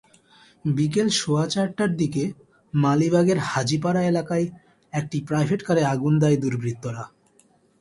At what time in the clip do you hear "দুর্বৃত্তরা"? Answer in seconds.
6.43-7.03